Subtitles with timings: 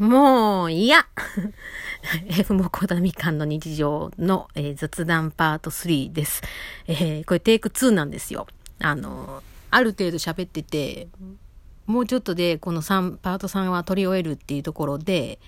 [0.00, 1.06] もう、いや
[2.28, 6.40] !F モコダみかんの日常の、えー、雑談パート3です。
[6.86, 8.46] えー、これテイク2なんですよ。
[8.78, 11.08] あの、ある程度喋ってて、
[11.84, 15.38] もうちょっとでこの3、パート3は取り終えるっていうところで、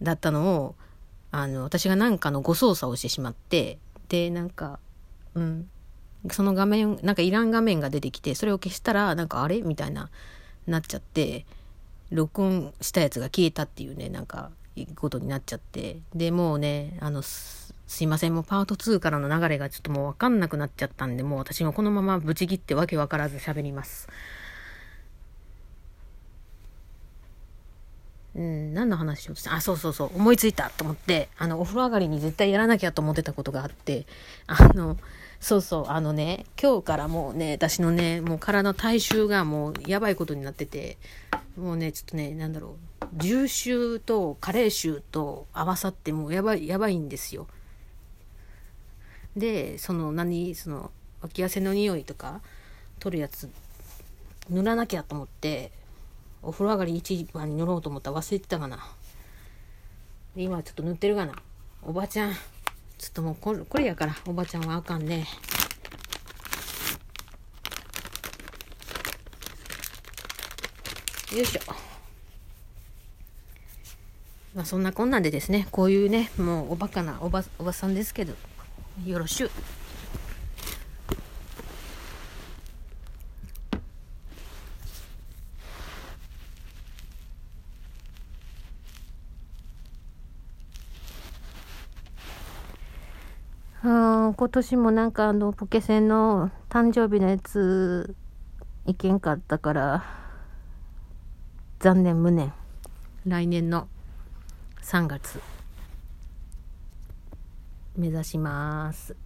[0.00, 0.76] だったのを、
[1.32, 4.78] あの、私がなんかの誤操作をしてしまって、で、なんか、
[5.34, 5.68] うん、
[6.30, 9.60] その画面、なんかいらん画面が出てきて、それを消したら、なんかあれ？
[9.62, 10.08] みたいな、
[10.68, 11.46] なっちゃって、
[12.10, 14.50] 録音したやつが消えたっていうね、なんか、
[14.96, 15.98] ことになっちゃって。
[16.14, 24.08] で、もうね、あの、すいません、もうパート2からの流れがちょっともうわかんなくなっちゃったんで、もう私もこのままブチ切ってわけわからず喋ります。
[28.36, 29.54] うん、何の話しようとした？
[29.54, 34.06] あ、そうそうそう、思いついたと思って、あの、お風呂上がりに絶対やらなきゃと思ってたことがあって、
[34.46, 34.96] あの、
[35.40, 40.96] そうそう、あのね、今日からもうね、私のね、もう体の体臭がもうやばいことになってて、
[41.56, 47.46] もうね、ちょっとね、なんだろう、重臭と加齢臭と合わさってもうやばい、やばいんですよ。
[49.36, 50.90] で、その何、その、
[51.22, 52.40] 脇汗の匂いとか
[52.98, 53.50] 取るやつ、
[54.48, 55.72] 塗らなきゃと思って、
[56.42, 58.78] お風呂上がり一番に塗ろうと思ったら忘れてたかな。
[60.36, 61.34] 今ちょっと塗ってるかな。
[61.82, 62.34] おばちゃん。
[63.00, 65.26] ちょっともうこれこれやからおばちゃんはあかんね
[71.32, 71.60] よいしょ。
[74.52, 78.34] まあそんなこんなんでですねこういうねもうおバカなおばおばさんですけど
[79.06, 79.50] よろしゅう。
[93.82, 98.16] あ今年もなんかあのポケセンの誕生日のやつ
[98.84, 100.19] いけんかったから
[101.80, 102.52] 残念無念
[103.26, 103.88] 来年の
[104.82, 105.40] 3月
[107.96, 109.16] 目指します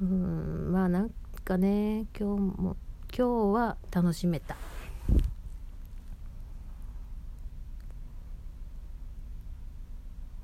[0.00, 1.10] うんまあなん
[1.44, 2.76] かね今日も
[3.12, 4.56] 今日は楽しめた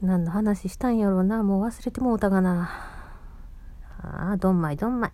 [0.00, 1.44] 何の話したんやろうな。
[1.44, 2.68] もう忘れてもうたがな。
[4.00, 5.12] ああ、どんまいどんまい。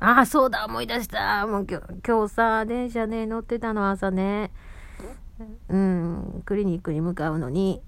[0.00, 1.46] ああ、そうだ、思い出した。
[1.46, 4.50] もう今日、今日さ、電車ね、乗ってたの朝ね。
[5.68, 7.82] うん、クリニックに向かうのに。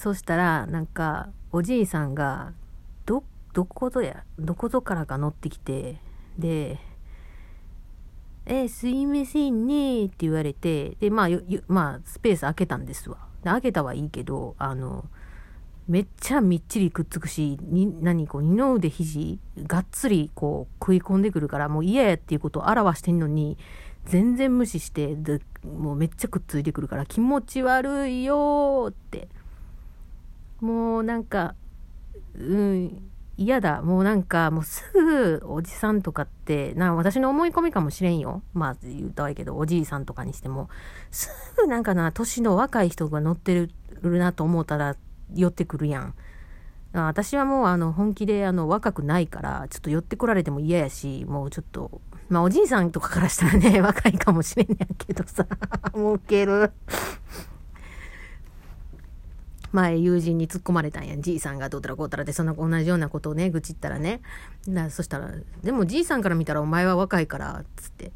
[0.00, 2.52] そしたら、なんか、おじいさんが、
[3.06, 3.22] ど、
[3.52, 6.00] どこぞや、どこぞからか乗ってきて、
[6.36, 6.80] で、
[8.46, 11.28] えー、すいませんねって言われて、で、まあ、
[11.68, 13.18] まあ、スペース開けたんですわ。
[13.44, 15.04] で、開けたはいいけど、あの、
[15.86, 23.58] めっちゃみっちりくっつくし、に、何こう、二の腕肘、がっつりこう、食い込んでくるから、もう嫌やっていうことを表してんのに、
[24.06, 25.16] 全然無視して、
[25.64, 29.28] もうめっちゃくっついてくるから、気持ち悪いよって。
[30.60, 31.54] もうなんか、
[32.38, 33.82] うん、嫌だ。
[33.82, 38.42] もうなんか、もうすぐおじさんとかって、な、私の思い込みかもしれんよ。
[38.54, 40.70] まあ言ったわいけど、おじいさんとかにしても、
[41.10, 43.70] すぐなんかな、年の若い人が乗ってる
[44.18, 44.96] なと思ったら
[45.34, 46.14] 寄ってくるやん。
[47.02, 55.44] 私はもうあの本気であの若くないから、ちょっと寄ってこられても嫌やし、もうちょっと、まあおじいさんとかからしたらね、 若いかもしれんやけどさ、
[55.92, 56.70] もうウケる。
[59.72, 61.16] 前友人に突っ込まれたんや。
[61.18, 64.20] じいさんがどうたらこうたらで、そんな同じようなことをね、愚痴ったらね。
[64.68, 65.32] だそしたら、
[65.64, 68.12] でもじいさんから見たらお前は若いから、っつって。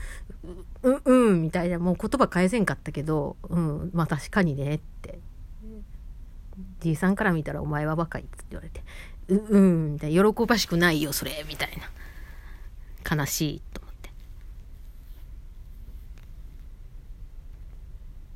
[0.82, 5.20] うん、うん、みたいな、もう言葉返せんかったけど、うん、まあ確かにね、って。
[6.80, 8.82] じいさんから見たらお前は若いって言われて、
[9.28, 13.16] う、うん、みたいな、喜ばしくないよ、それ、みたいな。
[13.16, 13.88] 悲しい、と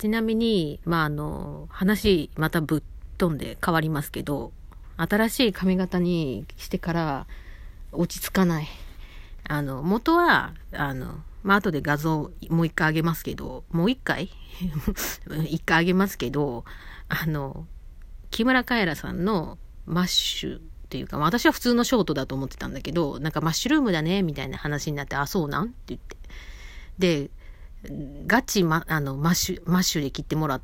[0.03, 2.83] ちなみに、まあ、あの、話、またぶっ
[3.17, 4.51] 飛んで変わりますけど、
[4.97, 7.27] 新しい髪型にしてから
[7.93, 8.67] 落ち着かない。
[9.47, 14.29] あの、元は、あの、まあ、後で画像もう一回あげますけど、もう一回？
[15.49, 16.65] 一回あげますけど、
[17.07, 17.65] あの、
[18.33, 25.65] 木村カエラさんのマッシュっていうか、私は普通のショートだと思ってたんだけど、なんかマッシュルームだね、みたいな話になって、あ、そうなん？
[25.65, 26.17] って言って。
[26.97, 27.29] で、
[28.25, 30.61] ガチ、ま、あの、マッシュ、マッシュで切ってもらっ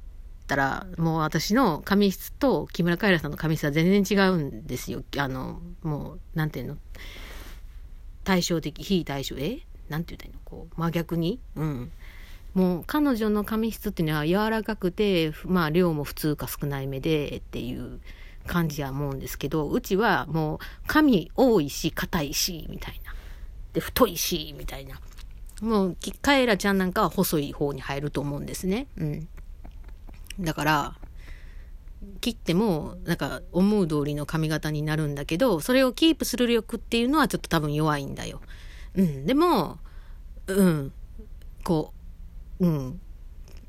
[0.47, 5.03] たら、もう私の髪質と木村カエラさんの髪質は全然違うんですよ。
[5.17, 6.77] あの、もう、なんていうの？
[8.23, 9.59] 対照的、非対称、え？
[9.89, 10.39] なんて言ったらいいの？
[10.43, 11.39] こう、真逆に？
[11.55, 11.91] うん。
[12.53, 17.99] もう彼女の髪質っていうのは柔らかくて、まあ量も普通か少ないめでっていう
[18.47, 23.13] 感じは思うんですけど、うちはもう髪多いし、硬いし、みたいな。
[23.73, 24.99] で、太いし、みたいな。
[25.61, 28.87] もう、カエラちゃんなんかは細い方に入ると思うんですね。
[28.97, 29.27] うん。
[30.39, 30.95] だから、
[32.21, 38.41] 切っても、なんか、思う通りの髪型になるんだけど、それをキープする力っていうのはちょっと多分弱いんだよ。
[38.95, 39.25] うん。
[39.25, 39.79] でも、
[40.47, 40.93] うん。
[41.63, 41.98] こう、
[42.59, 43.01] うん。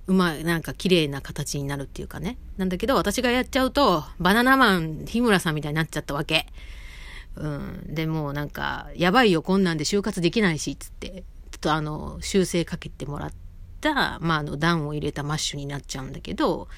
[0.06, 2.36] うまい、なんか綺麗な形になるっていうかね。
[2.56, 6.46] なんだけど、私がやっちゃうと、バナナマン、日村さんみたいになっちゃったわけ。
[7.36, 7.94] うん。
[7.94, 11.22] でもなんか、やばいよ、こんなんで就活できないし、つって、
[11.52, 13.32] ちょっとあの、修正かけてもらっ
[13.80, 16.68] た、まあ、あの、段を入れたマッシュになっちゃうんだけど、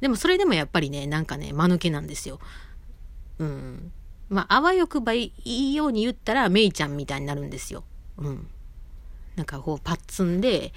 [0.00, 2.40] でもそれでもやっぱりね、なんかね、間抜けなんですよ。
[3.38, 3.92] うん。
[4.28, 7.84] まあ、あわよくばいいように言ったら、メイちゃんみたいになるんですよ。
[8.18, 8.48] うん。
[9.36, 10.72] なんかこう、パッツンで、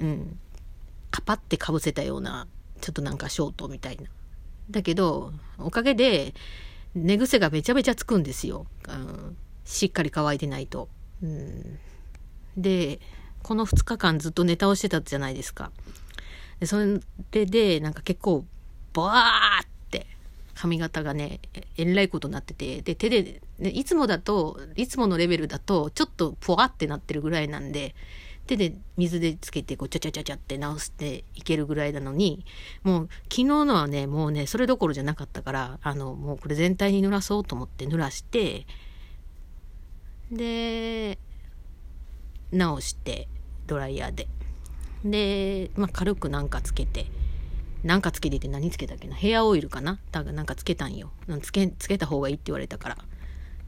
[0.00, 0.38] うん。
[1.10, 2.46] カパってかぶせたような、
[2.80, 4.04] ちょっとなんかショートみたいな。
[4.70, 6.34] だけど、おかげで、
[6.94, 8.66] 寝癖がめちゃめちゃつくんですよ。
[8.88, 10.88] うん、しっかり乾いてないと。
[11.22, 11.78] うん、
[12.56, 13.00] で、
[13.42, 15.70] この2日間ずっとネタをしてたじゃないですか。
[16.58, 18.44] でそれで、なんか結構、
[18.92, 20.06] バーって
[20.54, 21.40] 髪型がね、
[21.76, 27.94] えらいことになってて、で、手で、ね、いつもだと、いつものレベルだと、ちょっとポワってなってるぐらいなんで、
[28.50, 32.44] 手で水でつけてこうちゃちゃちゃちゃって直していけるぐらいなのに
[32.82, 38.66] もう昨日のはねもうねそれどころじゃなかったからあのもうこれ全体に濡らそうと思って濡らして
[40.32, 41.20] で
[42.50, 43.28] 直して
[43.68, 44.26] ドライヤーで。
[45.04, 47.06] で、まあ、軽くなんかつけて
[47.84, 49.14] なんかつけてて何つけたっけな？
[49.14, 50.00] ヘアオイルかな？
[50.10, 51.12] だからなんかつけたんよ。
[51.40, 52.98] つけつけた方がいいって言われたから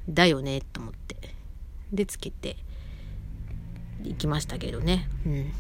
[0.08, 1.16] だよねと思って。
[1.92, 2.56] でつけて。
[4.04, 5.08] 行きましたけどね。
[5.26, 5.52] うん。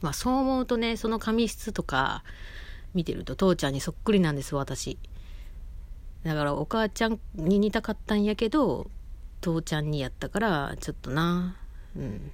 [0.00, 2.22] まあそう思うとね、その髪質とか
[2.94, 4.98] 見てると父ちゃんにそっくりなんです、私。
[6.24, 8.90] だからお母ちゃんに似たかったんやけど、
[9.40, 11.56] 父ちゃんにやったから、ちょっとな。
[11.96, 12.30] うん。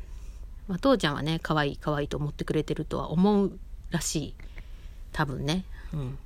[0.68, 3.58] まあ父ちゃんはね、可愛い可愛いと思ってくれてるとは思う
[3.90, 4.34] らしい。
[5.12, 5.64] 多分ね。
[5.92, 6.18] うん。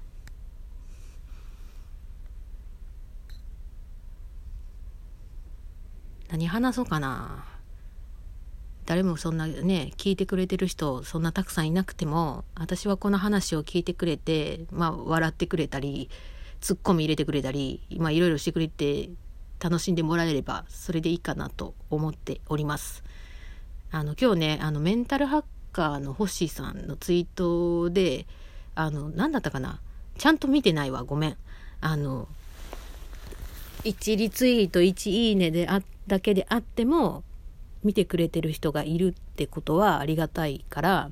[6.28, 7.44] 何話そうかな
[8.86, 16.08] 誰もそんなね聞いてくれてる人そんなたくさんいなくても私はこの話を聞いてくれてまあ笑ってくれたり
[16.60, 19.10] ツッコミ入れてくれたりまいろいろしてくれて
[19.58, 23.02] 楽しんでもらえればそれでいいかなと思っております。
[23.90, 28.26] あの今日ねあのメンタルハッカーのホッシーさんのツイートで
[28.74, 29.80] あの何だったかな
[30.18, 31.36] ちゃんと見てないわごめん。
[31.80, 32.28] あの
[33.84, 37.24] 1リツイート1いいねであだけであっても
[37.84, 41.10] 見てくれてる人がいるってことはありがたいから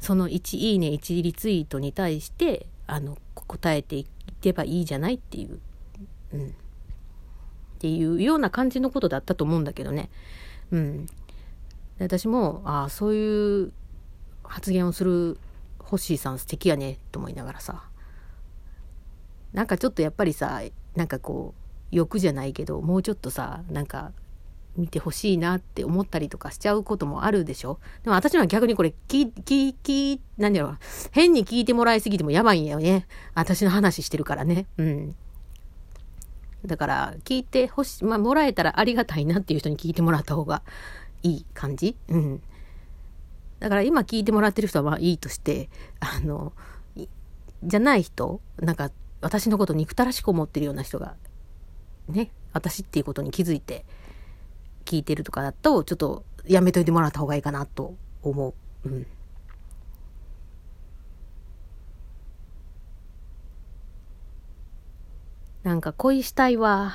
[0.00, 4.06] その1いいね1リツイートに対してあの答えてい
[4.40, 5.60] けばいいじゃないっていう、
[6.32, 6.50] うん、っ
[7.78, 10.10] ていうような感じのことだったと思うんだけどね。
[10.72, 11.06] うん、
[11.98, 13.72] 私もああそういう
[14.42, 15.38] 発言をする
[15.78, 17.84] ホッシーさん素敵やねと思いながらさ。
[19.52, 20.62] なんかちょっとやっぱりさ
[20.96, 21.61] なんかこう
[21.92, 24.10] 欲じゃないけどもうちょっとさなんか
[24.76, 27.78] 見てほしいなって思ったりとかしちゃうこともあるでしょ？
[28.04, 30.78] でも私は逆にこれ聞、聞、聞、何だろう、
[31.10, 33.06] 変に聞いてもらいすぎてもやばいんやよね。
[33.34, 34.64] 私の話してるからね。
[34.78, 35.14] うん。
[36.64, 40.62] だから、聞いてほし、まあ、もらえたらありがたいなっていう人に聞いてもらった方が
[41.22, 41.94] いい感じ？
[42.08, 42.42] うん。
[43.58, 45.68] だから今聞いてもらってる人はまあいいとして、
[46.00, 46.54] あの、
[47.62, 51.14] じゃない人、なんか私のこと憎たらしく思ってるような人が
[52.08, 53.84] ね、私っていうことに気づいて
[54.84, 58.54] 聞いてるとかだと、ちょっとやめといてもらった方がいいかなと思
[58.84, 58.88] う。
[58.88, 59.06] うん。
[65.62, 66.94] なんか恋したいわ。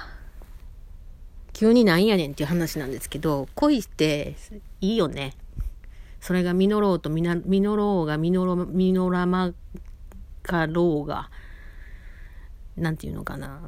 [1.53, 4.35] 急になんやねんっていう話なんですけど、恋って
[4.81, 5.33] いいよね。
[6.19, 7.23] それが実ろうと実
[7.75, 9.53] ろうが実ろ実らま
[10.43, 11.29] かろうが、
[12.75, 13.61] なんていうのかな。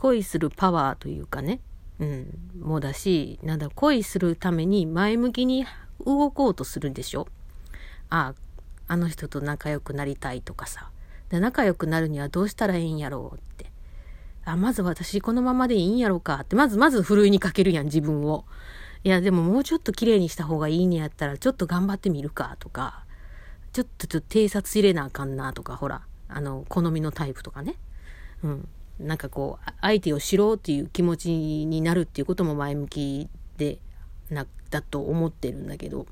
[0.00, 1.60] 恋するパワーというかね、
[1.98, 2.26] うん、
[2.58, 5.66] もだし、なんだ、恋するために前向きに
[6.04, 7.28] 動こうとするんでしょ？
[8.08, 8.34] あ
[8.88, 10.90] あ、あの人と仲良くなりたいとかさ。
[11.28, 13.70] で仲良くなるにはどうしたらいいんやろうって。
[14.44, 18.46] あ、まず私このままでいいんやろうかって、まずまずふるいにかけるやん、自分を。
[19.04, 23.04] いや、でももうちょっと綺麗にした方がいいんやったら、ちょっと頑張ってみるかとか、
[23.72, 27.76] ちょっとちょっと偵察入れなあかんなとか、ほら、あの、好みのタイプとかね。
[28.42, 28.68] うん。
[29.00, 33.78] なんかこう相手を知ろうっていう気持ちになるっていうことも前向きで
[34.30, 36.06] なだと思ってるんだけど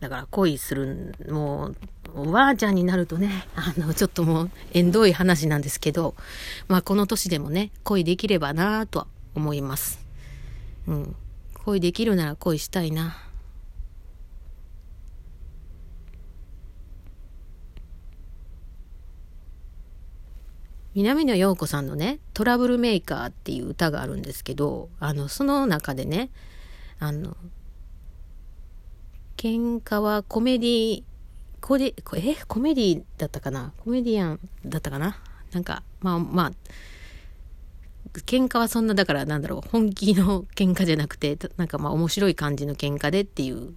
[0.00, 1.76] だから恋する、もう、
[2.14, 6.14] おばあちゃんになるとね、 あの、ちょっともう、縁遠い話なんですけど、
[6.68, 9.98] まあ、この年でもね、恋できればなとは思います。
[10.86, 11.16] うん。
[11.64, 13.25] 恋できるなら恋したいな。
[20.96, 26.30] 南野陽子さんのね、トラブルメーカーっていう歌があるんですけど、あの、その中でね、
[26.98, 27.36] あの、
[29.36, 31.04] 喧嘩はコメディ、
[31.60, 32.36] コデ、え？
[32.48, 33.74] コメディだったかな？
[33.84, 35.18] コメディアンだったかな？
[35.52, 36.52] なんか、まあまあ、
[38.20, 43.74] 喧嘩はそんな、だからなんだろう、本気の喧嘩じゃなくて、なんかまあ面白い感じの喧嘩でっていう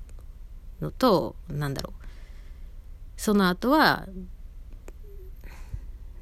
[0.80, 2.04] のと、なんだろう。
[3.18, 4.08] その後は、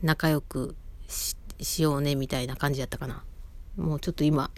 [0.01, 0.75] 仲良く
[1.07, 3.23] しようねみたいな感じやったかな。
[3.77, 4.51] もうちょっと今、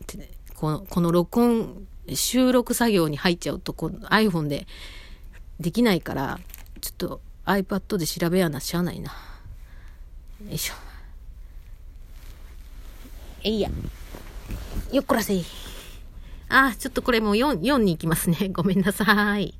[0.55, 4.67] この、この録音、収録作業に入っちゃうと、この iPhone で
[5.59, 6.39] できないから、
[6.81, 9.11] ちょっと iPad で調べやなしゃあないな。
[10.45, 10.73] よいしょ。
[13.43, 13.69] えいや。
[14.91, 15.45] よっこらせい。
[16.47, 18.49] あ、ちょっとこれもう4、4に行きますね。
[18.49, 19.58] ごめんなさい。